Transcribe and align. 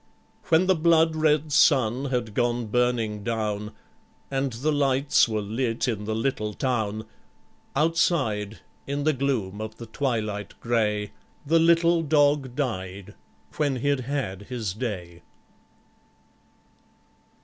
When 0.45 0.65
the 0.65 0.73
blood 0.73 1.15
red 1.15 1.51
sun 1.51 2.05
had 2.05 2.33
gone 2.33 2.65
burning 2.65 3.23
down, 3.23 3.71
And 4.31 4.51
the 4.51 4.71
lights 4.71 5.29
were 5.29 5.43
lit 5.43 5.87
in 5.87 6.05
the 6.05 6.15
little 6.15 6.55
town, 6.55 7.05
Outside, 7.75 8.61
in 8.87 9.03
the 9.03 9.13
gloom 9.13 9.61
of 9.61 9.77
the 9.77 9.85
twilight 9.85 10.59
grey, 10.59 11.11
The 11.45 11.59
little 11.59 12.01
dog 12.01 12.55
died 12.55 13.13
when 13.57 13.75
he'd 13.75 13.99
had 13.99 14.47
his 14.49 14.73
day. 14.73 15.21